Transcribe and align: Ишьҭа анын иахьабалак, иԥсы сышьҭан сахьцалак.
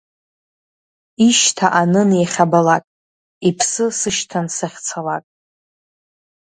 Ишьҭа 1.27 1.67
анын 1.81 2.09
иахьабалак, 2.19 2.83
иԥсы 3.49 3.85
сышьҭан 3.99 4.47
сахьцалак. 4.55 5.25